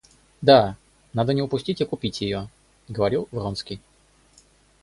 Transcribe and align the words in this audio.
Да, 0.41 0.77
надо 1.13 1.31
не 1.31 1.43
упустить 1.43 1.79
и 1.79 1.85
купить 1.85 2.21
ее,— 2.21 2.49
говорил 2.87 3.27
Вронский. 3.29 3.79